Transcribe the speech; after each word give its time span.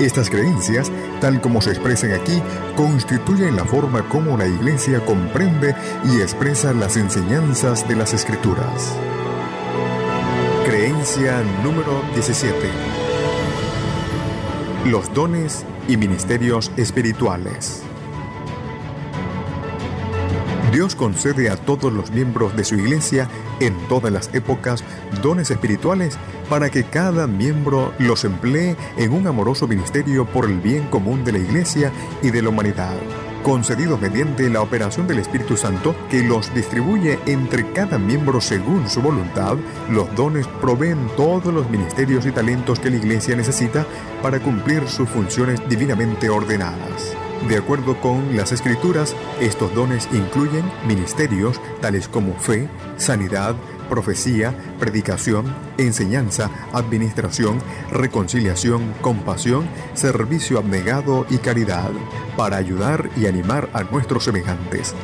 estas 0.00 0.30
creencias, 0.30 0.90
tal 1.20 1.40
como 1.40 1.60
se 1.60 1.70
expresan 1.70 2.12
aquí, 2.12 2.42
constituyen 2.76 3.56
la 3.56 3.64
forma 3.64 4.08
como 4.08 4.36
la 4.36 4.46
Iglesia 4.46 5.04
comprende 5.04 5.74
y 6.04 6.20
expresa 6.20 6.72
las 6.72 6.96
enseñanzas 6.96 7.86
de 7.88 7.96
las 7.96 8.12
Escrituras. 8.12 8.96
Creencia 10.64 11.42
número 11.62 12.02
17. 12.14 12.54
Los 14.86 15.12
dones 15.12 15.64
y 15.88 15.96
ministerios 15.96 16.72
espirituales. 16.76 17.82
Dios 20.72 20.96
concede 20.96 21.50
a 21.50 21.56
todos 21.56 21.92
los 21.92 22.10
miembros 22.12 22.56
de 22.56 22.64
su 22.64 22.76
iglesia 22.76 23.28
en 23.60 23.76
todas 23.88 24.10
las 24.10 24.34
épocas 24.34 24.82
dones 25.22 25.50
espirituales 25.50 26.16
para 26.48 26.70
que 26.70 26.84
cada 26.84 27.26
miembro 27.26 27.92
los 27.98 28.24
emplee 28.24 28.76
en 28.96 29.12
un 29.12 29.26
amoroso 29.26 29.68
ministerio 29.68 30.24
por 30.24 30.46
el 30.46 30.60
bien 30.60 30.86
común 30.88 31.24
de 31.24 31.32
la 31.32 31.38
iglesia 31.38 31.92
y 32.22 32.30
de 32.30 32.40
la 32.40 32.48
humanidad 32.48 32.96
concedidos 33.42 34.00
mediante 34.00 34.48
la 34.48 34.62
operación 34.62 35.06
del 35.08 35.18
Espíritu 35.18 35.56
Santo 35.56 35.94
que 36.08 36.22
los 36.22 36.54
distribuye 36.54 37.18
entre 37.26 37.70
cada 37.72 37.98
miembro 37.98 38.40
según 38.40 38.88
su 38.88 39.02
voluntad, 39.02 39.56
los 39.90 40.14
dones 40.14 40.46
proveen 40.60 41.08
todos 41.16 41.52
los 41.52 41.68
ministerios 41.68 42.24
y 42.24 42.30
talentos 42.30 42.78
que 42.78 42.90
la 42.90 42.96
Iglesia 42.96 43.34
necesita 43.34 43.84
para 44.22 44.38
cumplir 44.38 44.86
sus 44.88 45.08
funciones 45.08 45.60
divinamente 45.68 46.30
ordenadas. 46.30 47.16
De 47.48 47.56
acuerdo 47.56 48.00
con 48.00 48.36
las 48.36 48.52
escrituras, 48.52 49.16
estos 49.40 49.74
dones 49.74 50.08
incluyen 50.12 50.64
ministerios 50.86 51.60
tales 51.80 52.06
como 52.06 52.34
fe, 52.34 52.68
sanidad, 52.96 53.56
profecía, 53.88 54.54
predicación, 54.78 55.52
enseñanza, 55.76 56.50
administración, 56.72 57.58
reconciliación, 57.90 58.94
compasión, 59.00 59.68
servicio 59.94 60.58
abnegado 60.58 61.26
y 61.28 61.38
caridad, 61.38 61.90
para 62.36 62.58
ayudar 62.58 63.10
y 63.16 63.26
animar 63.26 63.68
a 63.72 63.82
nuestros 63.82 64.24
semejantes. 64.24 64.94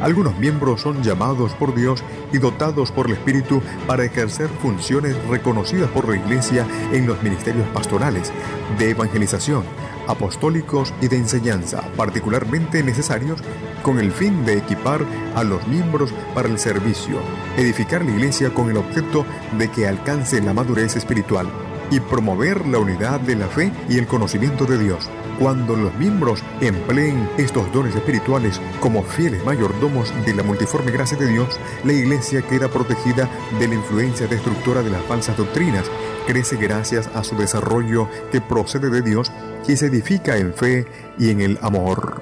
Algunos 0.00 0.36
miembros 0.38 0.80
son 0.80 1.02
llamados 1.02 1.52
por 1.54 1.74
Dios 1.74 2.02
y 2.32 2.38
dotados 2.38 2.92
por 2.92 3.06
el 3.06 3.12
Espíritu 3.12 3.62
para 3.86 4.04
ejercer 4.04 4.48
funciones 4.60 5.16
reconocidas 5.28 5.90
por 5.90 6.08
la 6.08 6.16
Iglesia 6.16 6.66
en 6.92 7.06
los 7.06 7.22
ministerios 7.22 7.66
pastorales, 7.68 8.32
de 8.78 8.90
evangelización, 8.90 9.64
apostólicos 10.08 10.92
y 11.00 11.08
de 11.08 11.16
enseñanza, 11.16 11.82
particularmente 11.96 12.82
necesarios 12.82 13.42
con 13.82 13.98
el 14.00 14.10
fin 14.10 14.44
de 14.44 14.58
equipar 14.58 15.04
a 15.36 15.44
los 15.44 15.66
miembros 15.68 16.12
para 16.34 16.48
el 16.48 16.58
servicio, 16.58 17.20
edificar 17.56 18.04
la 18.04 18.10
iglesia 18.10 18.52
con 18.52 18.70
el 18.70 18.78
objeto 18.78 19.24
de 19.56 19.70
que 19.70 19.86
alcance 19.86 20.40
la 20.42 20.52
madurez 20.52 20.96
espiritual 20.96 21.48
y 21.90 22.00
promover 22.00 22.66
la 22.66 22.78
unidad 22.78 23.20
de 23.20 23.36
la 23.36 23.46
fe 23.46 23.72
y 23.88 23.98
el 23.98 24.06
conocimiento 24.06 24.64
de 24.64 24.78
Dios. 24.78 25.08
Cuando 25.38 25.76
los 25.76 25.94
miembros 25.94 26.42
empleen 26.60 27.28
estos 27.38 27.72
dones 27.72 27.94
espirituales 27.94 28.60
como 28.80 29.02
fieles 29.02 29.44
mayordomos 29.44 30.12
de 30.26 30.34
la 30.34 30.42
multiforme 30.42 30.90
gracia 30.90 31.16
de 31.16 31.28
Dios, 31.28 31.58
la 31.84 31.92
iglesia 31.92 32.42
queda 32.42 32.68
protegida 32.68 33.28
de 33.58 33.68
la 33.68 33.74
influencia 33.74 34.26
destructora 34.26 34.82
de 34.82 34.90
las 34.90 35.02
falsas 35.04 35.36
doctrinas, 35.36 35.84
crece 36.28 36.56
gracias 36.56 37.08
a 37.14 37.24
su 37.24 37.38
desarrollo 37.38 38.06
que 38.30 38.42
procede 38.42 38.90
de 38.90 39.00
Dios 39.00 39.32
y 39.66 39.76
se 39.76 39.86
edifica 39.86 40.36
en 40.36 40.52
fe 40.52 40.86
y 41.18 41.30
en 41.30 41.40
el 41.40 41.58
amor. 41.62 42.20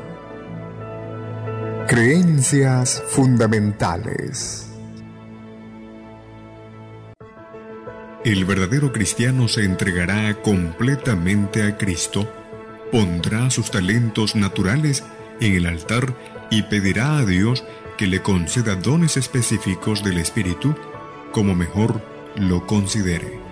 Creencias 1.88 3.02
fundamentales. 3.08 4.68
El 8.24 8.44
verdadero 8.44 8.92
cristiano 8.92 9.48
se 9.48 9.64
entregará 9.64 10.40
completamente 10.40 11.64
a 11.64 11.76
Cristo, 11.76 12.32
pondrá 12.92 13.50
sus 13.50 13.72
talentos 13.72 14.36
naturales 14.36 15.02
en 15.40 15.54
el 15.54 15.66
altar 15.66 16.14
y 16.48 16.62
pedirá 16.62 17.18
a 17.18 17.24
Dios 17.24 17.64
que 17.98 18.06
le 18.06 18.22
conceda 18.22 18.76
dones 18.76 19.16
específicos 19.16 20.04
del 20.04 20.18
Espíritu 20.18 20.76
como 21.32 21.56
mejor 21.56 22.00
lo 22.36 22.66
considere. 22.68 23.45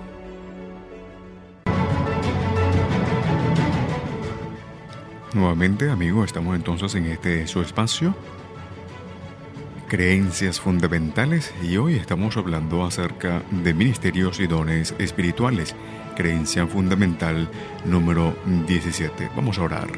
Nuevamente, 5.35 5.91
amigo, 5.91 6.25
estamos 6.25 6.55
entonces 6.55 6.95
en 6.95 7.07
este 7.07 7.47
su 7.49 7.61
espacio 7.61 8.15
creencias 9.89 10.61
fundamentales 10.61 11.55
y 11.63 11.77
hoy 11.77 11.95
estamos 11.95 12.37
hablando 12.37 12.85
acerca 12.85 13.43
de 13.51 13.75
ministerios 13.75 14.41
y 14.41 14.47
dones 14.47 14.95
espirituales. 14.99 15.75
Creencia 16.17 16.67
fundamental 16.67 17.49
número 17.85 18.37
17. 18.67 19.31
Vamos 19.37 19.59
a 19.59 19.63
orar. 19.63 19.89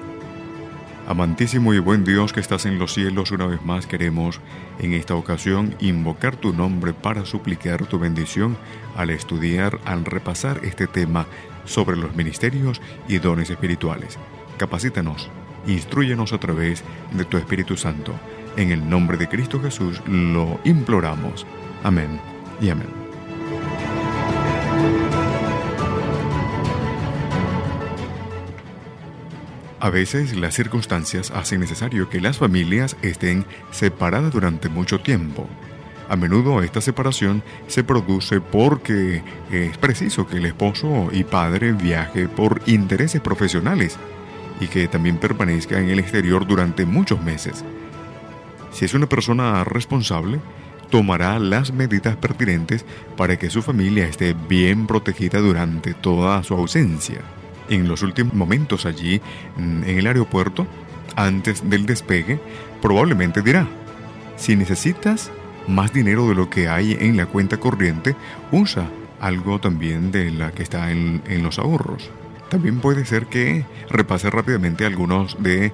Amantísimo 1.06 1.72
y 1.72 1.78
buen 1.78 2.04
Dios 2.04 2.32
que 2.32 2.40
estás 2.40 2.66
en 2.66 2.78
los 2.78 2.94
cielos, 2.94 3.30
una 3.30 3.46
vez 3.46 3.62
más 3.62 3.86
queremos 3.86 4.40
en 4.80 4.92
esta 4.92 5.14
ocasión 5.14 5.74
invocar 5.80 6.36
tu 6.36 6.52
nombre 6.52 6.92
para 6.92 7.24
suplicar 7.24 7.86
tu 7.86 7.98
bendición 7.98 8.56
al 8.96 9.10
estudiar, 9.10 9.78
al 9.84 10.04
repasar 10.04 10.60
este 10.64 10.86
tema 10.86 11.26
sobre 11.64 11.96
los 11.96 12.14
ministerios 12.16 12.80
y 13.06 13.18
dones 13.18 13.50
espirituales. 13.50 14.18
Capacítanos, 14.56 15.30
instruyenos 15.66 16.32
a 16.32 16.38
través 16.38 16.82
de 17.12 17.24
tu 17.24 17.36
Espíritu 17.36 17.76
Santo 17.76 18.14
en 18.56 18.70
el 18.70 18.88
nombre 18.88 19.18
de 19.18 19.28
Cristo 19.28 19.60
Jesús 19.60 20.00
lo 20.06 20.58
imploramos. 20.64 21.46
Amén 21.82 22.18
y 22.60 22.70
amén. 22.70 22.88
A 29.78 29.90
veces 29.90 30.34
las 30.34 30.54
circunstancias 30.54 31.30
hacen 31.30 31.60
necesario 31.60 32.08
que 32.08 32.20
las 32.20 32.38
familias 32.38 32.96
estén 33.02 33.44
separadas 33.70 34.32
durante 34.32 34.68
mucho 34.70 35.00
tiempo. 35.00 35.46
A 36.08 36.16
menudo 36.16 36.62
esta 36.62 36.80
separación 36.80 37.42
se 37.66 37.84
produce 37.84 38.40
porque 38.40 39.22
es 39.50 39.76
preciso 39.76 40.26
que 40.26 40.38
el 40.38 40.46
esposo 40.46 41.08
y 41.12 41.24
padre 41.24 41.72
viaje 41.72 42.26
por 42.26 42.62
intereses 42.66 43.20
profesionales 43.20 43.98
y 44.60 44.66
que 44.66 44.88
también 44.88 45.18
permanezca 45.18 45.78
en 45.78 45.88
el 45.88 45.98
exterior 45.98 46.46
durante 46.46 46.84
muchos 46.84 47.22
meses. 47.22 47.64
Si 48.72 48.84
es 48.84 48.94
una 48.94 49.06
persona 49.06 49.64
responsable, 49.64 50.40
tomará 50.90 51.38
las 51.38 51.72
medidas 51.72 52.16
pertinentes 52.16 52.84
para 53.16 53.38
que 53.38 53.50
su 53.50 53.62
familia 53.62 54.06
esté 54.06 54.34
bien 54.48 54.86
protegida 54.86 55.40
durante 55.40 55.94
toda 55.94 56.42
su 56.42 56.54
ausencia. 56.54 57.20
En 57.68 57.88
los 57.88 58.02
últimos 58.02 58.34
momentos 58.34 58.86
allí, 58.86 59.20
en 59.58 59.84
el 59.84 60.06
aeropuerto, 60.06 60.66
antes 61.16 61.68
del 61.68 61.86
despegue, 61.86 62.38
probablemente 62.80 63.42
dirá, 63.42 63.66
si 64.36 64.54
necesitas 64.54 65.30
más 65.66 65.92
dinero 65.92 66.28
de 66.28 66.34
lo 66.34 66.48
que 66.48 66.68
hay 66.68 66.96
en 67.00 67.16
la 67.16 67.26
cuenta 67.26 67.56
corriente, 67.56 68.14
usa 68.52 68.88
algo 69.20 69.58
también 69.58 70.12
de 70.12 70.30
la 70.30 70.52
que 70.52 70.62
está 70.62 70.92
en, 70.92 71.22
en 71.26 71.42
los 71.42 71.58
ahorros. 71.58 72.10
También 72.48 72.80
puede 72.80 73.04
ser 73.04 73.26
que 73.26 73.64
repase 73.90 74.30
rápidamente 74.30 74.86
algunos 74.86 75.42
de 75.42 75.72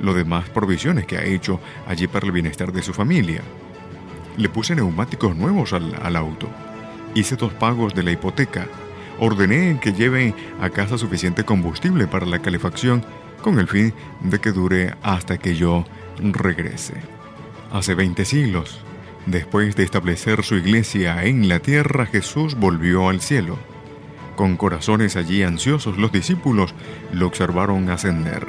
los 0.00 0.14
demás 0.14 0.48
provisiones 0.50 1.06
que 1.06 1.16
ha 1.16 1.24
hecho 1.24 1.58
allí 1.86 2.06
para 2.06 2.26
el 2.26 2.32
bienestar 2.32 2.72
de 2.72 2.82
su 2.82 2.92
familia. 2.92 3.40
Le 4.36 4.48
puse 4.48 4.74
neumáticos 4.74 5.34
nuevos 5.36 5.72
al, 5.72 5.94
al 6.02 6.16
auto. 6.16 6.48
Hice 7.14 7.36
dos 7.36 7.52
pagos 7.54 7.94
de 7.94 8.02
la 8.02 8.12
hipoteca. 8.12 8.66
Ordené 9.18 9.78
que 9.80 9.92
lleven 9.92 10.34
a 10.60 10.70
casa 10.70 10.98
suficiente 10.98 11.44
combustible 11.44 12.06
para 12.06 12.26
la 12.26 12.40
calefacción 12.40 13.04
con 13.42 13.58
el 13.58 13.66
fin 13.66 13.94
de 14.20 14.38
que 14.38 14.52
dure 14.52 14.94
hasta 15.02 15.38
que 15.38 15.56
yo 15.56 15.84
regrese. 16.18 16.94
Hace 17.72 17.94
20 17.94 18.24
siglos, 18.26 18.80
después 19.26 19.76
de 19.76 19.84
establecer 19.84 20.42
su 20.42 20.56
iglesia 20.56 21.24
en 21.24 21.48
la 21.48 21.60
tierra, 21.60 22.04
Jesús 22.04 22.54
volvió 22.54 23.08
al 23.08 23.20
cielo 23.20 23.58
con 24.40 24.56
corazones 24.56 25.16
allí 25.16 25.42
ansiosos, 25.42 25.98
los 25.98 26.12
discípulos 26.12 26.74
lo 27.12 27.26
observaron 27.26 27.90
ascender. 27.90 28.46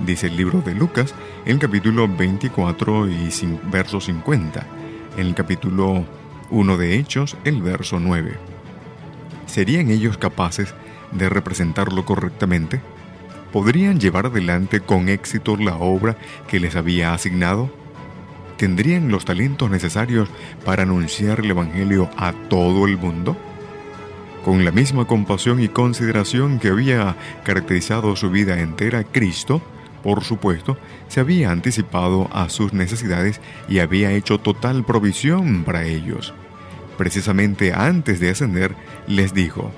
Dice 0.00 0.28
el 0.28 0.36
libro 0.38 0.62
de 0.62 0.74
Lucas, 0.74 1.14
el 1.44 1.58
capítulo 1.58 2.08
24 2.08 3.06
y 3.06 3.28
verso 3.70 4.00
50. 4.00 4.66
En 5.18 5.26
el 5.26 5.34
capítulo 5.34 6.06
1 6.48 6.76
de 6.78 6.96
Hechos, 6.96 7.36
el 7.44 7.60
verso 7.60 8.00
9. 8.00 8.34
¿Serían 9.44 9.90
ellos 9.90 10.16
capaces 10.16 10.72
de 11.12 11.28
representarlo 11.28 12.06
correctamente? 12.06 12.80
¿Podrían 13.52 14.00
llevar 14.00 14.24
adelante 14.24 14.80
con 14.80 15.10
éxito 15.10 15.58
la 15.58 15.76
obra 15.76 16.16
que 16.48 16.60
les 16.60 16.76
había 16.76 17.12
asignado? 17.12 17.70
¿Tendrían 18.56 19.10
los 19.10 19.26
talentos 19.26 19.68
necesarios 19.68 20.30
para 20.64 20.84
anunciar 20.84 21.40
el 21.40 21.50
Evangelio 21.50 22.08
a 22.16 22.32
todo 22.48 22.86
el 22.86 22.96
mundo? 22.96 23.36
Con 24.46 24.64
la 24.64 24.70
misma 24.70 25.08
compasión 25.08 25.60
y 25.60 25.66
consideración 25.66 26.60
que 26.60 26.68
había 26.68 27.16
caracterizado 27.42 28.14
su 28.14 28.30
vida 28.30 28.60
entera, 28.60 29.02
Cristo, 29.02 29.60
por 30.04 30.22
supuesto, 30.22 30.78
se 31.08 31.18
había 31.18 31.50
anticipado 31.50 32.28
a 32.32 32.48
sus 32.48 32.72
necesidades 32.72 33.40
y 33.68 33.80
había 33.80 34.12
hecho 34.12 34.38
total 34.38 34.84
provisión 34.84 35.64
para 35.64 35.82
ellos. 35.82 36.32
Precisamente 36.96 37.72
antes 37.72 38.20
de 38.20 38.30
ascender, 38.30 38.76
les 39.08 39.34
dijo, 39.34 39.72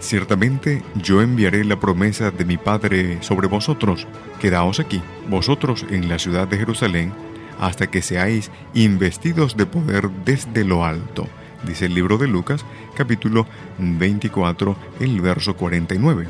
Ciertamente 0.00 0.82
yo 0.94 1.20
enviaré 1.20 1.62
la 1.66 1.78
promesa 1.78 2.30
de 2.30 2.46
mi 2.46 2.56
Padre 2.56 3.18
sobre 3.20 3.46
vosotros. 3.46 4.06
Quedaos 4.40 4.80
aquí, 4.80 5.02
vosotros 5.28 5.84
en 5.90 6.08
la 6.08 6.18
ciudad 6.18 6.48
de 6.48 6.56
Jerusalén, 6.56 7.12
hasta 7.60 7.88
que 7.88 8.00
seáis 8.00 8.50
investidos 8.72 9.54
de 9.54 9.66
poder 9.66 10.08
desde 10.24 10.64
lo 10.64 10.86
alto 10.86 11.28
dice 11.64 11.86
el 11.86 11.94
libro 11.94 12.18
de 12.18 12.28
Lucas, 12.28 12.64
capítulo 12.94 13.46
24, 13.78 14.76
el 15.00 15.20
verso 15.20 15.56
49. 15.56 16.28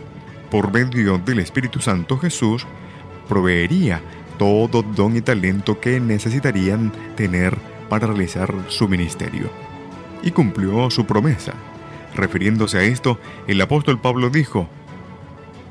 Por 0.51 0.73
medio 0.73 1.19
del 1.19 1.41
Espíritu 1.41 1.81
Santo 1.81 2.19
Jesús 2.19 2.67
proveería 3.29 4.01
todo 4.39 4.83
don 4.83 5.17
y 5.17 5.21
talento 5.21 5.81
que 5.81 6.01
necesitarían 6.01 6.93
tener 7.17 7.57
para 7.89 8.07
realizar 8.07 8.55
su 8.69 8.89
ministerio. 8.89 9.51
Y 10.23 10.31
cumplió 10.31 10.91
su 10.91 11.05
promesa. 11.07 11.55
Refiriéndose 12.15 12.79
a 12.79 12.83
esto, 12.83 13.19
el 13.47 13.61
apóstol 13.61 14.01
Pablo 14.01 14.31
dijo, 14.31 14.69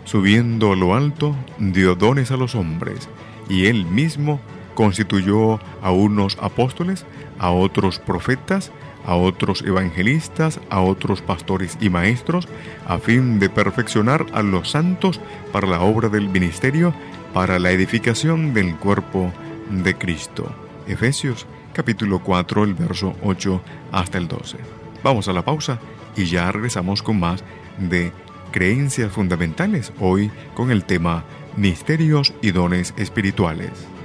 Subiendo 0.05 0.71
a 0.71 0.75
lo 0.75 0.95
alto, 0.95 1.35
dio 1.57 1.95
dones 1.95 2.31
a 2.31 2.37
los 2.37 2.55
hombres, 2.55 3.09
y 3.49 3.65
él 3.65 3.85
mismo 3.85 4.39
constituyó 4.73 5.59
a 5.81 5.91
unos 5.91 6.37
apóstoles, 6.39 7.05
a 7.39 7.51
otros 7.51 7.99
profetas, 7.99 8.71
a 9.05 9.15
otros 9.15 9.61
evangelistas, 9.61 10.59
a 10.69 10.81
otros 10.81 11.21
pastores 11.21 11.77
y 11.81 11.89
maestros, 11.89 12.47
a 12.85 12.99
fin 12.99 13.39
de 13.39 13.49
perfeccionar 13.49 14.25
a 14.33 14.41
los 14.41 14.71
santos 14.71 15.19
para 15.51 15.67
la 15.67 15.81
obra 15.81 16.09
del 16.09 16.29
ministerio, 16.29 16.93
para 17.33 17.59
la 17.59 17.71
edificación 17.71 18.53
del 18.53 18.75
cuerpo 18.75 19.31
de 19.69 19.95
Cristo. 19.95 20.51
Efesios 20.87 21.45
capítulo 21.73 22.19
4, 22.19 22.63
el 22.63 22.73
verso 22.73 23.15
8 23.21 23.61
hasta 23.91 24.17
el 24.17 24.27
12. 24.27 24.57
Vamos 25.03 25.27
a 25.27 25.33
la 25.33 25.45
pausa 25.45 25.79
y 26.15 26.25
ya 26.25 26.51
regresamos 26.51 27.03
con 27.03 27.19
más 27.19 27.43
de 27.77 28.11
creencias 28.51 29.11
fundamentales, 29.11 29.93
hoy 29.99 30.31
con 30.55 30.71
el 30.71 30.83
tema 30.83 31.23
Misterios 31.55 32.33
y 32.41 32.51
dones 32.51 32.93
espirituales. 32.97 33.96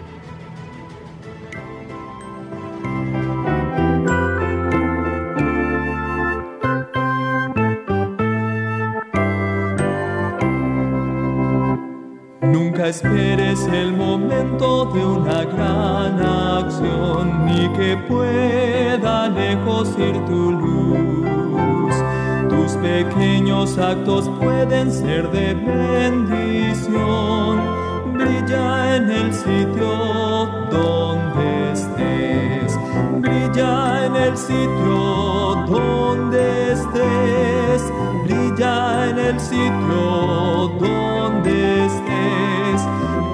Actos 23.93 24.29
pueden 24.41 24.91
ser 24.91 25.31
de 25.31 25.55
bendición. 25.55 26.93
Brilla 28.15 28.97
en 28.97 29.11
el 29.11 29.35
sitio 29.35 29.91
donde 30.71 31.73
estés. 31.73 32.79
Brilla 33.21 34.07
en 34.07 34.17
el 34.17 34.37
sitio 34.37 34.99
donde 35.69 36.73
estés. 36.73 37.83
Brilla 38.25 39.11
en 39.11 39.19
el 39.19 39.41
sitio 39.41 40.73
donde 40.81 41.87
estés 41.87 42.83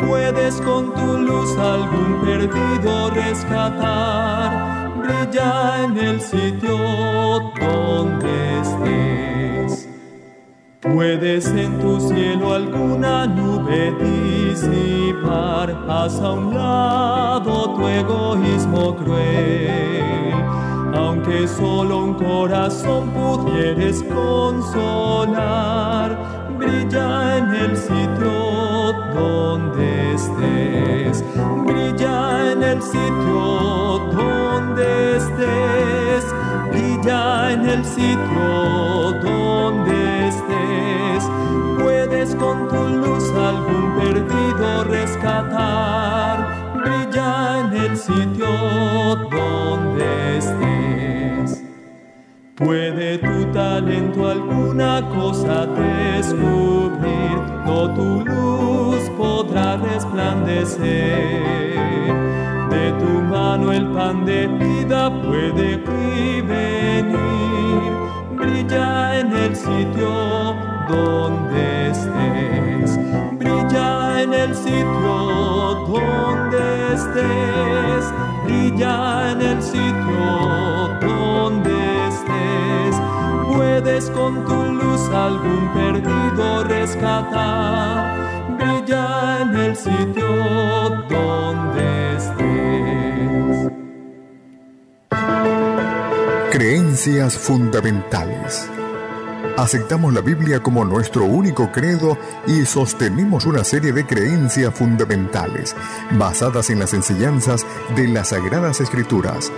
puedes 0.07 0.55
con 0.61 0.93
tu 0.95 1.19
luz 1.19 1.59
algún 1.59 2.21
perdido 2.25 3.11
rescatar, 3.11 4.51
brilla 4.99 5.85
en 5.85 5.99
el 5.99 6.21
sitio 6.21 6.79
donde 7.61 8.29
estés. 8.45 8.58
Puedes 10.99 11.47
en 11.47 11.79
tu 11.79 12.01
cielo 12.01 12.55
alguna 12.55 13.25
nube 13.25 13.95
disipar, 14.03 15.71
haz 15.89 16.21
a 16.21 16.33
un 16.33 16.53
lado 16.53 17.73
tu 17.77 17.87
egoísmo 17.87 18.97
cruel. 18.97 20.35
Aunque 20.93 21.47
solo 21.47 21.99
un 21.99 22.15
corazón 22.15 23.11
pudieres 23.11 24.03
consolar, 24.13 24.89
brilla 26.59 27.37
en 27.39 27.55
el 27.55 27.77
sitio 27.77 28.93
donde 29.15 30.15
estés, 30.15 31.25
brilla 31.65 32.51
en 32.51 32.63
el 32.65 32.83
sitio 32.83 34.01
donde 34.19 35.17
estés, 35.19 36.25
brilla 36.73 37.53
en 37.53 37.69
el 37.69 37.85
sitio 37.85 39.08
Tu 53.17 53.47
talento 53.55 54.27
alguna 54.27 55.01
cosa 55.09 55.67
descubrir, 55.67 57.39
no 57.65 57.89
tu 57.95 58.23
luz 58.23 59.09
podrá 59.17 59.77
resplandecer. 59.79 61.17
De 62.69 62.93
tu 63.01 63.23
mano 63.31 63.73
el 63.73 63.87
pan 63.93 64.27
de 64.27 64.47
vida 64.47 65.11
puede 65.23 65.79
venir, 66.43 67.93
brilla 68.37 69.21
en 69.21 69.33
el 69.33 69.57
sitio 69.57 70.55
donde 70.91 71.89
estés, 71.89 72.99
brilla 73.39 74.23
en 74.23 74.35
el 74.35 74.55
sitio 74.55 75.87
donde 75.89 76.93
estés, 76.93 78.13
brilla 78.45 79.33
en 79.33 79.41
el 79.41 79.63
sitio 79.63 80.91
donde 81.01 81.78
con 84.15 84.45
tu 84.45 84.65
luz 84.73 85.09
algún 85.13 85.73
perdido 85.73 86.65
rescatar. 86.65 88.17
Brilla 88.59 89.41
en 89.43 89.57
el 89.57 89.77
sitio 89.77 90.27
donde 91.09 92.17
estés. 92.17 93.73
Creencias 96.53 97.39
fundamentales. 97.39 98.71
Aceptamos 99.57 100.13
la 100.13 100.21
Biblia 100.21 100.63
como 100.63 100.85
nuestro 100.85 101.25
único 101.25 101.73
credo 101.73 102.17
y 102.47 102.65
sostenemos 102.65 103.47
una 103.47 103.65
serie 103.65 103.93
de 103.93 104.07
creencias 104.07 104.73
fundamentales 104.73 105.75
basadas 106.13 106.71
en 106.71 106.79
las 106.79 106.95
enseñanzas 106.95 107.67
de 107.97 108.07
las 108.07 108.29
Sagradas 108.29 108.81
Escrituras 108.81 109.51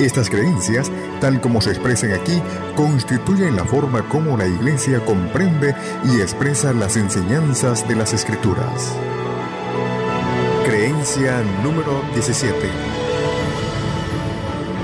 estas 0.00 0.28
creencias, 0.28 0.90
tal 1.20 1.40
como 1.40 1.60
se 1.60 1.70
expresan 1.70 2.12
aquí, 2.12 2.42
constituyen 2.76 3.54
la 3.54 3.64
forma 3.64 4.02
como 4.08 4.36
la 4.36 4.46
Iglesia 4.46 5.04
comprende 5.04 5.74
y 6.04 6.20
expresa 6.20 6.72
las 6.72 6.96
enseñanzas 6.96 7.86
de 7.86 7.94
las 7.94 8.12
Escrituras. 8.12 8.96
Creencia 10.66 11.42
número 11.62 12.02
17. 12.14 12.56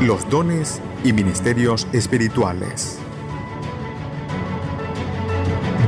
Los 0.02 0.28
dones 0.30 0.80
y 1.02 1.12
ministerios 1.12 1.88
espirituales. 1.92 2.99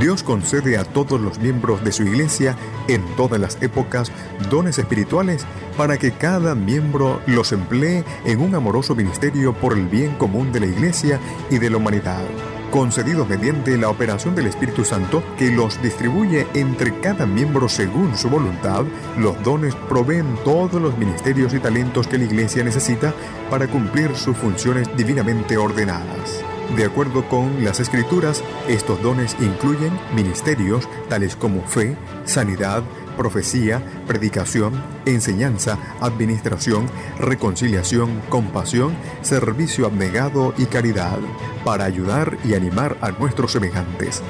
Dios 0.02 0.25
concede 0.25 0.78
a 0.78 0.85
todos 0.85 1.21
los 1.21 1.38
miembros 1.38 1.85
de 1.85 1.92
su 1.92 2.02
iglesia 2.02 2.56
en 2.88 3.04
todas 3.14 3.40
las 3.40 3.62
épocas 3.62 4.11
dones 4.50 4.76
espirituales 4.78 5.47
para 5.76 5.97
que 5.97 6.11
cada 6.11 6.56
miembro 6.56 7.21
los 7.26 7.52
emplee 7.52 8.02
en 8.25 8.40
un 8.40 8.56
amoroso 8.56 8.97
ministerio 8.97 9.54
por 9.54 9.75
el 9.75 9.87
bien 9.87 10.16
común 10.16 10.50
de 10.50 10.59
la 10.59 10.66
iglesia 10.66 11.21
y 11.50 11.59
de 11.59 11.71
la 11.71 11.76
humanidad, 11.76 12.25
concedidos 12.73 13.28
mediante 13.28 13.78
la 13.78 13.90
operación 13.90 14.35
del 14.35 14.49
Espíritu 14.49 14.85
Santo 14.85 15.23
que 15.38 15.52
los 15.52 15.80
distribuye 15.80 16.49
entre 16.54 16.99
cada 16.99 17.25
miembro 17.25 17.68
según 17.68 18.16
su 18.16 18.28
voluntad, 18.28 18.82
los 19.18 19.40
dones 19.44 19.76
proveen 19.88 20.26
todos 20.44 20.82
los 20.82 20.99
ministerios 20.99 21.54
y 21.54 21.61
talentos 21.61 22.09
que 22.09 22.18
la 22.18 22.25
iglesia 22.25 22.64
necesita 22.64 23.14
para 23.49 23.68
cumplir 23.68 24.16
sus 24.16 24.37
funciones 24.37 24.88
divinamente 24.97 25.56
ordenadas. 25.56 26.42
De 26.76 26.87
acuerdo 26.87 27.29
con 27.29 27.62
las 27.62 27.81
escrituras, 27.81 28.43
estos 28.67 29.02
dones 29.02 29.37
incluyen 29.41 29.93
ministerios 30.17 30.88
tales 31.11 31.37
como 31.37 31.61
fe, 31.62 31.99
sanidad, 32.25 32.83
profecía, 33.17 33.83
predicación, 34.07 34.73
enseñanza, 35.05 35.79
administración, 36.00 36.87
reconciliación, 37.19 38.23
compasión, 38.31 38.97
servicio 39.21 39.85
abnegado 39.85 40.55
y 40.57 40.64
caridad, 40.64 41.19
para 41.62 41.85
ayudar 41.85 42.38
y 42.43 42.55
animar 42.55 42.97
a 43.02 43.11
nuestros 43.11 43.52
semejantes. 43.52 44.23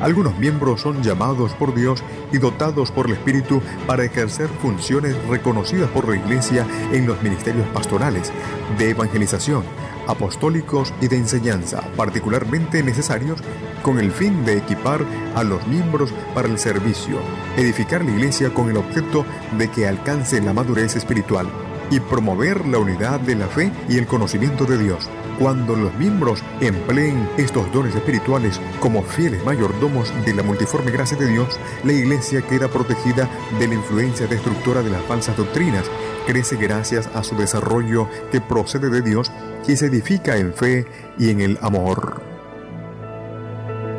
Algunos 0.00 0.38
miembros 0.38 0.80
son 0.80 1.02
llamados 1.02 1.52
por 1.52 1.74
Dios 1.74 2.02
y 2.32 2.38
dotados 2.38 2.90
por 2.90 3.06
el 3.06 3.12
Espíritu 3.12 3.62
para 3.86 4.04
ejercer 4.04 4.48
funciones 4.48 5.14
reconocidas 5.28 5.90
por 5.90 6.08
la 6.08 6.16
Iglesia 6.16 6.66
en 6.92 7.06
los 7.06 7.22
ministerios 7.22 7.66
pastorales, 7.68 8.32
de 8.78 8.90
evangelización, 8.90 9.62
apostólicos 10.06 10.92
y 11.00 11.08
de 11.08 11.16
enseñanza, 11.16 11.82
particularmente 11.96 12.82
necesarios 12.82 13.40
con 13.82 13.98
el 13.98 14.12
fin 14.12 14.44
de 14.44 14.58
equipar 14.58 15.04
a 15.34 15.42
los 15.42 15.66
miembros 15.66 16.12
para 16.34 16.48
el 16.48 16.58
servicio, 16.58 17.18
edificar 17.56 18.04
la 18.04 18.10
iglesia 18.10 18.52
con 18.52 18.70
el 18.70 18.76
objeto 18.76 19.24
de 19.58 19.68
que 19.68 19.86
alcance 19.86 20.40
la 20.40 20.52
madurez 20.52 20.96
espiritual 20.96 21.48
y 21.90 22.00
promover 22.00 22.66
la 22.66 22.78
unidad 22.78 23.20
de 23.20 23.34
la 23.34 23.46
fe 23.46 23.72
y 23.88 23.98
el 23.98 24.06
conocimiento 24.06 24.64
de 24.64 24.78
Dios. 24.78 25.08
Cuando 25.38 25.74
los 25.74 25.94
miembros 25.94 26.42
empleen 26.60 27.28
estos 27.38 27.72
dones 27.72 27.94
espirituales 27.94 28.60
como 28.78 29.02
fieles 29.02 29.44
mayordomos 29.44 30.12
de 30.24 30.34
la 30.34 30.42
multiforme 30.42 30.90
gracia 30.90 31.16
de 31.16 31.28
Dios, 31.28 31.58
la 31.82 31.92
iglesia 31.92 32.42
queda 32.42 32.68
protegida 32.68 33.28
de 33.58 33.66
la 33.66 33.74
influencia 33.74 34.26
destructora 34.26 34.82
de 34.82 34.90
las 34.90 35.02
falsas 35.04 35.36
doctrinas, 35.36 35.86
crece 36.26 36.56
gracias 36.56 37.08
a 37.14 37.24
su 37.24 37.36
desarrollo 37.36 38.06
que 38.30 38.40
procede 38.40 38.90
de 38.90 39.02
Dios 39.02 39.32
y 39.66 39.76
se 39.76 39.86
edifica 39.86 40.36
en 40.36 40.52
fe 40.52 40.86
y 41.18 41.30
en 41.30 41.40
el 41.40 41.58
amor. 41.62 42.22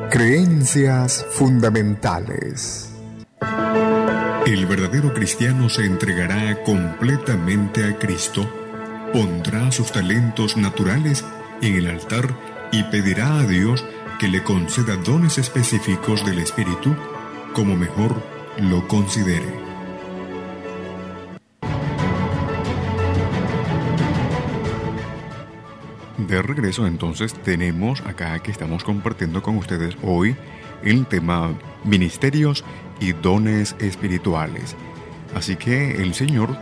Creencias 0.10 1.26
fundamentales. 1.30 2.90
El 4.46 4.66
verdadero 4.66 5.14
cristiano 5.14 5.70
se 5.70 5.86
entregará 5.86 6.62
completamente 6.64 7.86
a 7.86 7.98
Cristo, 7.98 8.50
pondrá 9.14 9.72
sus 9.72 9.92
talentos 9.92 10.58
naturales 10.58 11.24
en 11.62 11.76
el 11.76 11.88
altar 11.88 12.28
y 12.72 12.84
pedirá 12.86 13.40
a 13.40 13.44
Dios 13.44 13.86
que 14.20 14.28
le 14.28 14.44
conceda 14.44 14.98
dones 14.98 15.38
específicos 15.38 16.26
del 16.26 16.40
Espíritu 16.40 16.96
como 17.54 17.76
mejor 17.76 18.22
lo 18.58 18.88
considere. 18.88 19.71
De 26.32 26.42
regreso 26.42 26.88
entonces 26.88 27.34
tenemos 27.34 28.00
acá 28.06 28.40
que 28.40 28.52
estamos 28.52 28.86
compartiendo 28.86 29.44
con 29.44 29.58
ustedes 29.58 29.98
hoy 30.02 30.34
el 30.82 31.06
tema 31.06 31.54
ministerios 31.84 32.64
y 33.02 33.12
dones 33.12 33.76
espirituales. 33.80 34.78
Así 35.36 35.58
que 35.58 36.02
el 36.02 36.14
Señor 36.14 36.58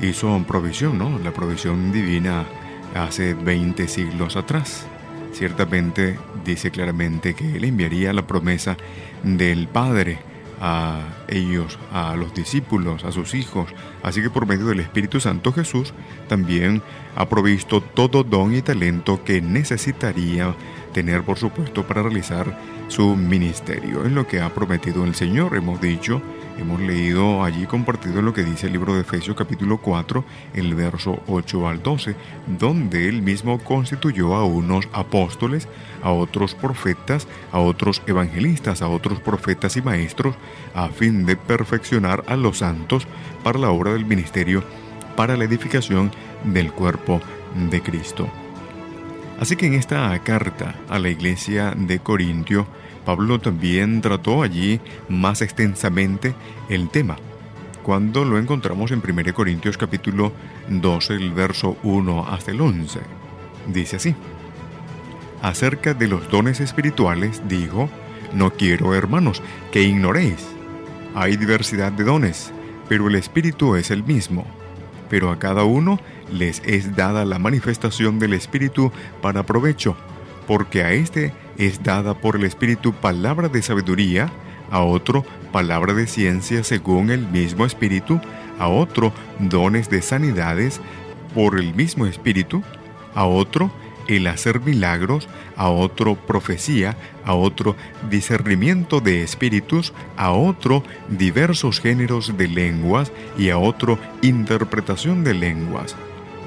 hizo 0.00 0.42
provisión, 0.48 0.96
¿no? 0.96 1.18
La 1.18 1.34
provisión 1.34 1.92
divina 1.92 2.46
hace 2.94 3.34
20 3.34 3.88
siglos 3.88 4.36
atrás. 4.36 4.86
Ciertamente 5.34 6.18
dice 6.42 6.70
claramente 6.70 7.34
que 7.34 7.58
Él 7.58 7.64
enviaría 7.64 8.14
la 8.14 8.26
promesa 8.26 8.78
del 9.22 9.68
Padre 9.68 10.18
a 10.62 11.19
ellos, 11.30 11.78
a 11.92 12.14
los 12.16 12.34
discípulos, 12.34 13.04
a 13.04 13.12
sus 13.12 13.34
hijos. 13.34 13.70
Así 14.02 14.22
que 14.22 14.30
por 14.30 14.46
medio 14.46 14.66
del 14.66 14.80
Espíritu 14.80 15.20
Santo 15.20 15.52
Jesús 15.52 15.94
también 16.28 16.82
ha 17.16 17.28
provisto 17.28 17.80
todo 17.80 18.24
don 18.24 18.54
y 18.54 18.62
talento 18.62 19.24
que 19.24 19.40
necesitaría 19.40 20.54
tener, 20.92 21.22
por 21.22 21.38
supuesto, 21.38 21.86
para 21.86 22.02
realizar 22.02 22.58
su 22.88 23.16
ministerio. 23.16 24.04
Es 24.04 24.12
lo 24.12 24.26
que 24.26 24.40
ha 24.40 24.52
prometido 24.52 25.04
el 25.04 25.14
Señor, 25.14 25.56
hemos 25.56 25.80
dicho 25.80 26.20
Hemos 26.60 26.78
leído 26.78 27.42
allí 27.42 27.64
compartido 27.64 28.20
lo 28.20 28.34
que 28.34 28.44
dice 28.44 28.66
el 28.66 28.74
libro 28.74 28.92
de 28.92 29.00
Efesios 29.00 29.34
capítulo 29.34 29.78
4, 29.78 30.22
el 30.52 30.74
verso 30.74 31.22
8 31.26 31.66
al 31.66 31.82
12, 31.82 32.14
donde 32.58 33.08
él 33.08 33.22
mismo 33.22 33.58
constituyó 33.60 34.34
a 34.34 34.44
unos 34.44 34.86
apóstoles, 34.92 35.68
a 36.02 36.10
otros 36.12 36.54
profetas, 36.54 37.26
a 37.50 37.60
otros 37.60 38.02
evangelistas, 38.06 38.82
a 38.82 38.88
otros 38.88 39.20
profetas 39.20 39.78
y 39.78 39.82
maestros, 39.82 40.34
a 40.74 40.88
fin 40.88 41.19
de 41.26 41.36
perfeccionar 41.36 42.24
a 42.26 42.36
los 42.36 42.58
santos 42.58 43.06
para 43.42 43.58
la 43.58 43.70
obra 43.70 43.92
del 43.92 44.04
ministerio, 44.04 44.62
para 45.16 45.36
la 45.36 45.44
edificación 45.44 46.10
del 46.44 46.72
cuerpo 46.72 47.20
de 47.70 47.80
Cristo. 47.82 48.28
Así 49.38 49.56
que 49.56 49.66
en 49.66 49.74
esta 49.74 50.18
carta 50.20 50.74
a 50.88 50.98
la 50.98 51.08
iglesia 51.08 51.74
de 51.76 51.98
Corintio, 51.98 52.66
Pablo 53.04 53.40
también 53.40 54.02
trató 54.02 54.42
allí 54.42 54.80
más 55.08 55.40
extensamente 55.40 56.34
el 56.68 56.90
tema, 56.90 57.16
cuando 57.82 58.24
lo 58.24 58.38
encontramos 58.38 58.90
en 58.90 59.02
1 59.02 59.34
Corintios 59.34 59.78
capítulo 59.78 60.32
12, 60.68 61.14
el 61.14 61.32
verso 61.32 61.76
1 61.82 62.26
hasta 62.28 62.50
el 62.50 62.60
11. 62.60 63.00
Dice 63.68 63.96
así, 63.96 64.14
acerca 65.42 65.94
de 65.94 66.06
los 66.06 66.28
dones 66.30 66.60
espirituales, 66.60 67.42
dijo, 67.48 67.88
no 68.34 68.50
quiero, 68.50 68.94
hermanos, 68.94 69.42
que 69.72 69.82
ignoréis. 69.82 70.59
Hay 71.14 71.36
diversidad 71.36 71.92
de 71.92 72.04
dones, 72.04 72.52
pero 72.88 73.08
el 73.08 73.16
Espíritu 73.16 73.74
es 73.76 73.90
el 73.90 74.04
mismo. 74.04 74.46
Pero 75.08 75.30
a 75.30 75.38
cada 75.38 75.64
uno 75.64 75.98
les 76.32 76.62
es 76.64 76.94
dada 76.94 77.24
la 77.24 77.38
manifestación 77.38 78.18
del 78.18 78.32
Espíritu 78.32 78.92
para 79.20 79.44
provecho, 79.44 79.96
porque 80.46 80.82
a 80.82 80.92
éste 80.92 81.32
es 81.58 81.82
dada 81.82 82.14
por 82.14 82.36
el 82.36 82.44
Espíritu 82.44 82.92
palabra 82.92 83.48
de 83.48 83.60
sabiduría, 83.60 84.30
a 84.70 84.82
otro 84.82 85.24
palabra 85.52 85.94
de 85.94 86.06
ciencia 86.06 86.62
según 86.62 87.10
el 87.10 87.26
mismo 87.26 87.66
Espíritu, 87.66 88.20
a 88.58 88.68
otro 88.68 89.12
dones 89.40 89.90
de 89.90 90.02
sanidades 90.02 90.80
por 91.34 91.58
el 91.58 91.74
mismo 91.74 92.06
Espíritu, 92.06 92.62
a 93.14 93.24
otro 93.24 93.72
el 94.16 94.26
hacer 94.26 94.60
milagros, 94.60 95.28
a 95.56 95.68
otro 95.68 96.16
profecía, 96.16 96.96
a 97.24 97.34
otro 97.34 97.76
discernimiento 98.10 99.00
de 99.00 99.22
espíritus, 99.22 99.92
a 100.16 100.32
otro 100.32 100.82
diversos 101.08 101.80
géneros 101.80 102.36
de 102.36 102.48
lenguas 102.48 103.12
y 103.38 103.50
a 103.50 103.58
otro 103.58 103.98
interpretación 104.22 105.22
de 105.22 105.34
lenguas. 105.34 105.96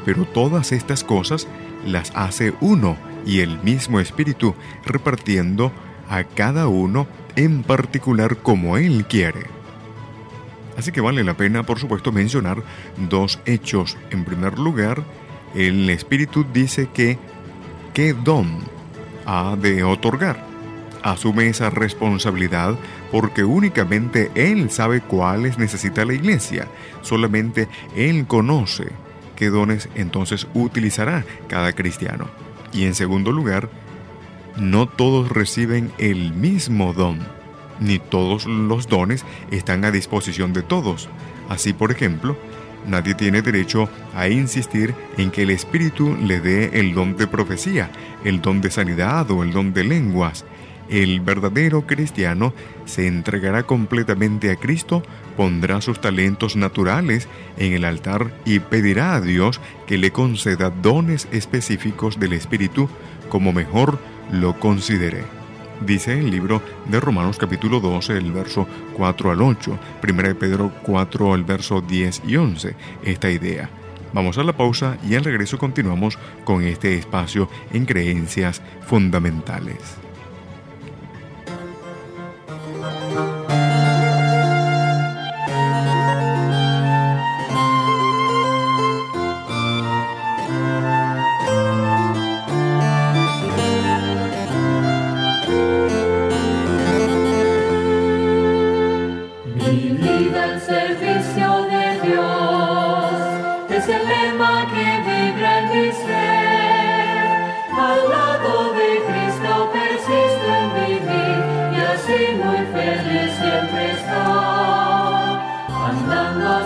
Pero 0.05 0.25
todas 0.25 0.71
estas 0.71 1.03
cosas 1.03 1.47
las 1.85 2.11
hace 2.15 2.53
uno 2.59 2.97
y 3.25 3.39
el 3.39 3.61
mismo 3.63 3.99
espíritu, 3.99 4.55
repartiendo 4.85 5.71
a 6.09 6.23
cada 6.25 6.67
uno 6.67 7.07
en 7.35 7.63
particular 7.63 8.37
como 8.37 8.77
él 8.77 9.05
quiere. 9.07 9.45
Así 10.77 10.91
que 10.91 11.01
vale 11.01 11.23
la 11.23 11.37
pena, 11.37 11.63
por 11.63 11.79
supuesto, 11.79 12.11
mencionar 12.11 12.63
dos 13.09 13.39
hechos. 13.45 13.97
En 14.09 14.25
primer 14.25 14.59
lugar, 14.59 15.03
el 15.55 15.89
Espíritu 15.89 16.45
dice 16.51 16.89
que 16.93 17.19
qué 17.93 18.13
don 18.13 18.59
ha 19.25 19.55
de 19.55 19.83
otorgar. 19.83 20.45
Asume 21.01 21.47
esa 21.47 21.69
responsabilidad 21.69 22.75
porque 23.11 23.43
únicamente 23.43 24.31
Él 24.35 24.69
sabe 24.69 25.01
cuáles 25.01 25.57
necesita 25.57 26.05
la 26.05 26.13
iglesia. 26.13 26.67
Solamente 27.01 27.67
Él 27.95 28.25
conoce 28.25 28.87
qué 29.35 29.49
dones 29.49 29.89
entonces 29.95 30.47
utilizará 30.53 31.25
cada 31.47 31.73
cristiano. 31.73 32.27
Y 32.71 32.85
en 32.85 32.95
segundo 32.95 33.31
lugar, 33.31 33.69
no 34.57 34.87
todos 34.87 35.29
reciben 35.29 35.91
el 35.97 36.33
mismo 36.33 36.93
don, 36.93 37.19
ni 37.79 37.99
todos 37.99 38.45
los 38.45 38.87
dones 38.87 39.25
están 39.51 39.83
a 39.85 39.91
disposición 39.91 40.53
de 40.53 40.61
todos. 40.61 41.09
Así, 41.49 41.73
por 41.73 41.91
ejemplo, 41.91 42.37
Nadie 42.87 43.15
tiene 43.15 43.41
derecho 43.41 43.89
a 44.15 44.27
insistir 44.27 44.93
en 45.17 45.31
que 45.31 45.43
el 45.43 45.51
Espíritu 45.51 46.17
le 46.21 46.39
dé 46.39 46.79
el 46.79 46.93
don 46.93 47.15
de 47.15 47.27
profecía, 47.27 47.89
el 48.23 48.41
don 48.41 48.61
de 48.61 48.71
sanidad 48.71 49.29
o 49.31 49.43
el 49.43 49.51
don 49.51 49.73
de 49.73 49.83
lenguas. 49.83 50.45
El 50.89 51.21
verdadero 51.21 51.87
cristiano 51.87 52.53
se 52.85 53.07
entregará 53.07 53.63
completamente 53.63 54.51
a 54.51 54.57
Cristo, 54.57 55.01
pondrá 55.37 55.79
sus 55.81 56.01
talentos 56.01 56.55
naturales 56.55 57.29
en 57.57 57.73
el 57.73 57.85
altar 57.85 58.33
y 58.45 58.59
pedirá 58.59 59.15
a 59.15 59.21
Dios 59.21 59.61
que 59.87 59.97
le 59.97 60.11
conceda 60.11 60.69
dones 60.69 61.27
específicos 61.31 62.19
del 62.19 62.33
Espíritu 62.33 62.89
como 63.29 63.53
mejor 63.53 63.97
lo 64.31 64.59
considere 64.59 65.42
dice 65.81 66.17
el 66.19 66.29
libro 66.29 66.61
de 66.85 66.99
Romanos 66.99 67.37
capítulo 67.37 67.79
12, 67.79 68.17
el 68.17 68.31
verso 68.31 68.67
4 68.95 69.31
al 69.31 69.41
8, 69.41 69.79
1 70.07 70.23
de 70.23 70.35
Pedro 70.35 70.71
4, 70.83 71.35
el 71.35 71.43
verso 71.43 71.81
10 71.81 72.21
y 72.27 72.35
11, 72.35 72.75
esta 73.03 73.29
idea. 73.29 73.69
Vamos 74.13 74.37
a 74.37 74.43
la 74.43 74.53
pausa 74.53 74.97
y 75.07 75.15
al 75.15 75.23
regreso 75.23 75.57
continuamos 75.57 76.19
con 76.43 76.63
este 76.63 76.95
espacio 76.95 77.49
en 77.71 77.85
creencias 77.85 78.61
fundamentales. 78.85 80.02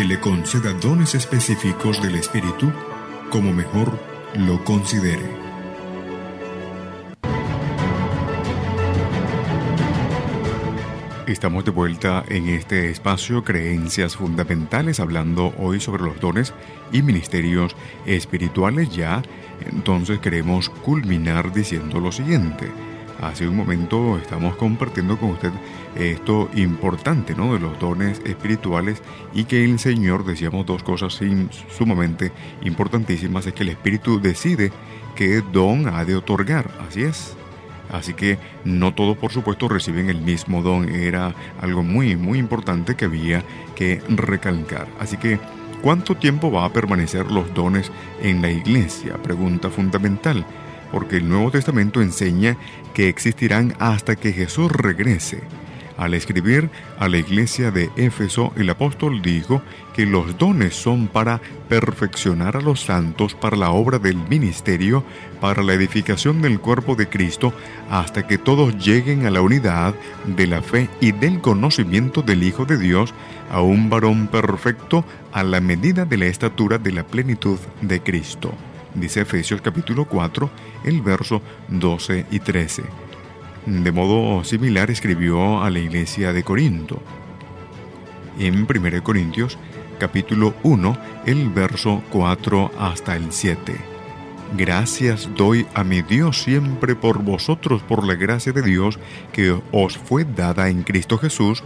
que 0.00 0.06
le 0.06 0.18
conceda 0.18 0.72
dones 0.72 1.14
específicos 1.14 2.00
del 2.00 2.14
Espíritu 2.14 2.72
como 3.28 3.52
mejor 3.52 3.98
lo 4.34 4.64
considere. 4.64 5.28
Estamos 11.26 11.66
de 11.66 11.70
vuelta 11.70 12.24
en 12.28 12.48
este 12.48 12.88
espacio 12.88 13.44
Creencias 13.44 14.16
Fundamentales, 14.16 15.00
hablando 15.00 15.52
hoy 15.58 15.80
sobre 15.80 16.04
los 16.04 16.18
dones 16.18 16.54
y 16.92 17.02
ministerios 17.02 17.76
espirituales. 18.06 18.88
Ya 18.88 19.20
entonces 19.66 20.18
queremos 20.20 20.70
culminar 20.70 21.52
diciendo 21.52 22.00
lo 22.00 22.10
siguiente. 22.10 22.70
Hace 23.20 23.46
un 23.46 23.54
momento 23.54 24.16
estamos 24.16 24.56
compartiendo 24.56 25.18
con 25.18 25.30
usted 25.30 25.52
esto 25.94 26.48
importante, 26.54 27.34
¿no? 27.34 27.52
De 27.52 27.60
los 27.60 27.78
dones 27.78 28.22
espirituales 28.24 29.02
y 29.34 29.44
que 29.44 29.62
el 29.62 29.78
Señor, 29.78 30.24
decíamos 30.24 30.64
dos 30.64 30.82
cosas 30.82 31.20
sumamente 31.68 32.32
importantísimas, 32.62 33.46
es 33.46 33.52
que 33.52 33.62
el 33.62 33.68
Espíritu 33.68 34.20
decide 34.20 34.72
qué 35.16 35.42
don 35.52 35.86
ha 35.88 36.04
de 36.06 36.16
otorgar, 36.16 36.70
así 36.88 37.02
es. 37.02 37.36
Así 37.92 38.14
que 38.14 38.38
no 38.64 38.94
todos, 38.94 39.18
por 39.18 39.32
supuesto, 39.32 39.68
reciben 39.68 40.08
el 40.08 40.20
mismo 40.20 40.62
don. 40.62 40.88
Era 40.88 41.34
algo 41.60 41.82
muy, 41.82 42.16
muy 42.16 42.38
importante 42.38 42.94
que 42.94 43.04
había 43.04 43.44
que 43.74 44.00
recalcar. 44.08 44.86
Así 44.98 45.16
que, 45.16 45.40
¿cuánto 45.82 46.14
tiempo 46.14 46.50
va 46.52 46.64
a 46.64 46.72
permanecer 46.72 47.30
los 47.30 47.52
dones 47.52 47.90
en 48.22 48.40
la 48.42 48.50
iglesia? 48.50 49.14
Pregunta 49.22 49.70
fundamental. 49.70 50.46
Porque 50.92 51.16
el 51.16 51.28
Nuevo 51.28 51.50
Testamento 51.50 52.00
enseña 52.00 52.56
que 52.94 53.08
existirán 53.08 53.74
hasta 53.78 54.16
que 54.16 54.32
Jesús 54.32 54.70
regrese. 54.70 55.42
Al 56.00 56.14
escribir 56.14 56.70
a 56.98 57.10
la 57.10 57.18
iglesia 57.18 57.70
de 57.70 57.90
Éfeso, 57.96 58.54
el 58.56 58.70
apóstol 58.70 59.20
dijo 59.20 59.60
que 59.94 60.06
los 60.06 60.38
dones 60.38 60.74
son 60.74 61.08
para 61.08 61.42
perfeccionar 61.68 62.56
a 62.56 62.62
los 62.62 62.80
santos 62.80 63.34
para 63.34 63.54
la 63.54 63.70
obra 63.70 63.98
del 63.98 64.16
ministerio, 64.16 65.04
para 65.42 65.62
la 65.62 65.74
edificación 65.74 66.40
del 66.40 66.58
cuerpo 66.58 66.94
de 66.94 67.06
Cristo, 67.06 67.52
hasta 67.90 68.26
que 68.26 68.38
todos 68.38 68.78
lleguen 68.82 69.26
a 69.26 69.30
la 69.30 69.42
unidad 69.42 69.94
de 70.24 70.46
la 70.46 70.62
fe 70.62 70.88
y 71.02 71.12
del 71.12 71.42
conocimiento 71.42 72.22
del 72.22 72.44
Hijo 72.44 72.64
de 72.64 72.78
Dios, 72.78 73.12
a 73.52 73.60
un 73.60 73.90
varón 73.90 74.26
perfecto 74.28 75.04
a 75.32 75.42
la 75.42 75.60
medida 75.60 76.06
de 76.06 76.16
la 76.16 76.26
estatura 76.28 76.78
de 76.78 76.92
la 76.92 77.04
plenitud 77.04 77.58
de 77.82 78.00
Cristo. 78.00 78.54
Dice 78.94 79.20
Efesios 79.20 79.60
capítulo 79.60 80.04
4, 80.04 80.50
el 80.84 81.00
verso 81.00 81.42
12 81.68 82.26
y 82.30 82.40
13. 82.40 82.82
De 83.66 83.92
modo 83.92 84.42
similar 84.42 84.90
escribió 84.90 85.62
a 85.62 85.70
la 85.70 85.78
iglesia 85.78 86.32
de 86.32 86.42
Corinto. 86.42 87.00
En 88.38 88.66
1 88.68 89.02
Corintios 89.02 89.58
capítulo 89.98 90.54
1, 90.62 90.98
el 91.26 91.50
verso 91.50 92.02
4 92.10 92.72
hasta 92.78 93.14
el 93.14 93.32
7. 93.32 93.76
Gracias 94.56 95.28
doy 95.36 95.66
a 95.74 95.84
mi 95.84 96.02
Dios 96.02 96.42
siempre 96.42 96.96
por 96.96 97.22
vosotros, 97.22 97.82
por 97.82 98.04
la 98.04 98.16
gracia 98.16 98.52
de 98.52 98.62
Dios 98.62 98.98
que 99.32 99.56
os 99.70 99.96
fue 99.96 100.24
dada 100.24 100.68
en 100.68 100.82
Cristo 100.82 101.18
Jesús, 101.18 101.62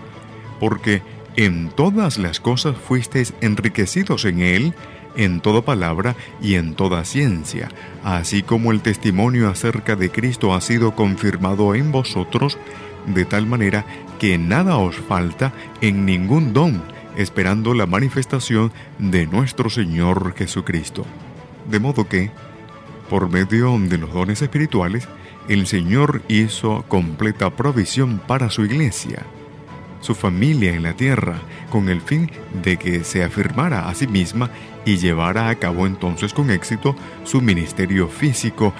porque 0.60 1.00
en 1.36 1.70
todas 1.70 2.18
las 2.18 2.40
cosas 2.40 2.76
fuisteis 2.76 3.32
enriquecidos 3.40 4.24
en 4.26 4.40
él, 4.40 4.74
en 5.16 5.40
toda 5.40 5.62
palabra 5.62 6.16
y 6.40 6.54
en 6.54 6.74
toda 6.74 7.04
ciencia, 7.04 7.68
así 8.02 8.42
como 8.42 8.72
el 8.72 8.80
testimonio 8.80 9.48
acerca 9.48 9.96
de 9.96 10.10
Cristo 10.10 10.54
ha 10.54 10.60
sido 10.60 10.94
confirmado 10.94 11.74
en 11.74 11.92
vosotros, 11.92 12.58
de 13.06 13.24
tal 13.24 13.46
manera 13.46 13.84
que 14.18 14.38
nada 14.38 14.78
os 14.78 14.96
falta 14.96 15.52
en 15.80 16.04
ningún 16.06 16.52
don, 16.52 16.82
esperando 17.16 17.74
la 17.74 17.86
manifestación 17.86 18.72
de 18.98 19.26
nuestro 19.26 19.70
Señor 19.70 20.34
Jesucristo. 20.36 21.04
De 21.70 21.80
modo 21.80 22.08
que, 22.08 22.30
por 23.08 23.30
medio 23.30 23.78
de 23.78 23.98
los 23.98 24.12
dones 24.12 24.42
espirituales, 24.42 25.08
el 25.48 25.66
Señor 25.66 26.22
hizo 26.28 26.84
completa 26.88 27.50
provisión 27.50 28.20
para 28.26 28.50
su 28.50 28.64
iglesia, 28.64 29.22
su 30.00 30.14
familia 30.14 30.74
en 30.74 30.82
la 30.82 30.94
tierra, 30.94 31.40
con 31.70 31.88
el 31.88 32.00
fin 32.00 32.30
de 32.62 32.76
que 32.76 33.04
se 33.04 33.22
afirmara 33.24 33.88
a 33.88 33.94
sí 33.94 34.06
misma 34.06 34.50
y 34.84 34.96
llevara 34.96 35.48
a 35.48 35.54
cabo 35.56 35.86
entonces 35.86 36.32
con 36.32 36.50
éxito 36.50 36.94
su 37.24 37.40
ministerio 37.40 38.08
físico, 38.08 38.72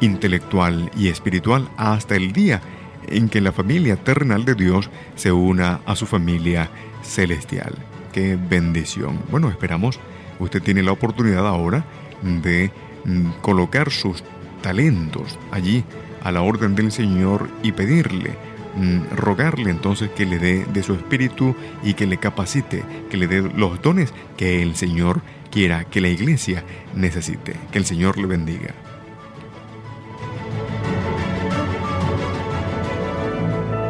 intelectual 0.00 0.90
y 0.96 1.08
espiritual 1.08 1.68
hasta 1.76 2.16
el 2.16 2.32
día 2.32 2.60
en 3.08 3.28
que 3.28 3.40
la 3.40 3.52
familia 3.52 3.96
terrenal 3.96 4.44
de 4.44 4.54
Dios 4.54 4.90
se 5.16 5.32
una 5.32 5.80
a 5.86 5.96
su 5.96 6.06
familia 6.06 6.70
celestial. 7.02 7.74
¡Qué 8.12 8.36
bendición! 8.36 9.18
Bueno, 9.30 9.50
esperamos, 9.50 10.00
usted 10.38 10.62
tiene 10.62 10.82
la 10.82 10.92
oportunidad 10.92 11.46
ahora 11.46 11.84
de 12.22 12.70
mm, 13.04 13.30
colocar 13.40 13.90
sus 13.90 14.22
talentos 14.62 15.38
allí 15.50 15.84
a 16.22 16.32
la 16.32 16.42
orden 16.42 16.74
del 16.74 16.92
Señor 16.92 17.48
y 17.62 17.72
pedirle, 17.72 18.36
mm, 18.76 19.16
rogarle 19.16 19.70
entonces 19.70 20.10
que 20.10 20.26
le 20.26 20.38
dé 20.38 20.64
de 20.64 20.82
su 20.82 20.94
espíritu 20.94 21.54
y 21.82 21.94
que 21.94 22.06
le 22.06 22.18
capacite, 22.18 22.84
que 23.10 23.16
le 23.16 23.26
dé 23.26 23.42
los 23.56 23.80
dones 23.80 24.12
que 24.36 24.62
el 24.62 24.76
Señor 24.76 25.22
quiera, 25.50 25.84
que 25.84 26.00
la 26.00 26.08
iglesia 26.08 26.64
necesite. 26.94 27.56
Que 27.72 27.78
el 27.78 27.84
Señor 27.84 28.18
le 28.18 28.26
bendiga. 28.26 28.74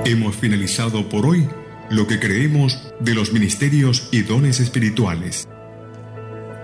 Hemos 0.05 0.35
finalizado 0.37 1.09
por 1.09 1.27
hoy 1.27 1.46
lo 1.90 2.07
que 2.07 2.18
creemos 2.18 2.92
de 3.01 3.14
los 3.14 3.33
ministerios 3.33 4.09
y 4.11 4.23
dones 4.23 4.59
espirituales. 4.61 5.46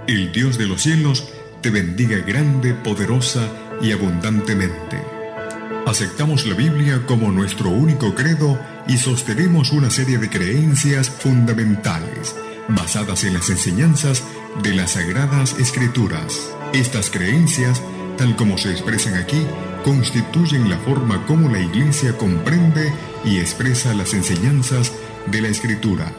El 0.09 0.33
Dios 0.33 0.59
de 0.59 0.67
los 0.67 0.83
cielos 0.83 1.33
te 1.61 1.71
bendiga 1.71 2.19
grande, 2.19 2.75
poderosa 2.75 3.49
y 3.81 3.93
abundantemente. 3.93 5.01
Aceptamos 5.87 6.47
la 6.47 6.55
Biblia 6.55 7.03
como 7.07 7.31
nuestro 7.31 7.71
único 7.71 8.15
credo 8.15 8.59
y 8.89 8.97
sostenemos 8.97 9.71
una 9.71 9.91
serie 9.91 10.19
de 10.19 10.29
creencias 10.29 11.11
fundamentales 11.11 12.35
basadas 12.69 13.25
en 13.25 13.35
las 13.35 13.51
enseñanzas 13.51 14.23
de 14.63 14.75
las 14.75 14.93
Sagradas 14.93 15.59
Escrituras. 15.59 16.51
Estas 16.73 17.11
creencias, 17.11 17.83
tal 18.19 18.37
como 18.37 18.59
se 18.59 18.71
expresan 18.71 19.15
aquí, 19.15 19.47
constituyen 19.85 20.69
la 20.69 20.79
forma 20.79 21.25
como 21.27 21.49
la 21.49 21.61
Iglesia 21.61 22.17
comprende 22.17 22.93
y 23.25 23.39
expresa 23.39 23.95
las 23.95 24.15
enseñanzas 24.15 24.93
de 25.31 25.41
la 25.41 25.49
Escritura. 25.49 26.13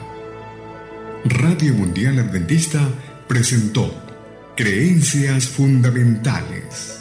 Radio 1.26 1.74
Mundial 1.74 2.20
Adventista 2.20 2.88
presentó 3.28 3.94
Creencias 4.56 5.48
Fundamentales. 5.48 6.97